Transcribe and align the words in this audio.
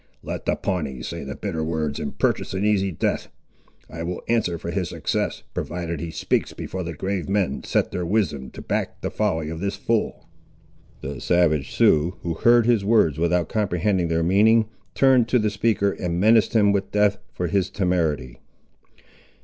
Let 0.23 0.47
the 0.47 0.55
Pawnee 0.55 1.03
say 1.03 1.23
the 1.23 1.35
bitter 1.35 1.63
words 1.63 1.99
and 1.99 2.17
purchase 2.17 2.55
an 2.55 2.65
easy 2.65 2.91
death. 2.91 3.27
I 3.87 4.01
will 4.01 4.23
answer 4.27 4.57
for 4.57 4.71
his 4.71 4.89
success, 4.89 5.43
provided 5.53 5.99
he 5.99 6.09
speaks 6.09 6.53
before 6.53 6.81
the 6.81 6.95
grave 6.95 7.29
men 7.29 7.63
set 7.63 7.91
their 7.91 8.03
wisdom 8.03 8.49
to 8.53 8.63
back 8.63 9.01
the 9.01 9.11
folly 9.11 9.51
of 9.51 9.59
this 9.59 9.75
fool." 9.75 10.27
The 11.01 11.21
savage 11.21 11.69
Sioux, 11.75 12.15
who 12.23 12.33
heard 12.33 12.65
his 12.65 12.83
words 12.83 13.19
without 13.19 13.47
comprehending 13.47 14.07
their 14.07 14.23
meaning, 14.23 14.65
turned 14.95 15.27
to 15.27 15.37
the 15.37 15.51
speaker 15.51 15.91
and 15.91 16.19
menaced 16.19 16.53
him 16.55 16.71
with 16.71 16.89
death, 16.89 17.19
for 17.31 17.45
his 17.45 17.69
temerity. 17.69 18.39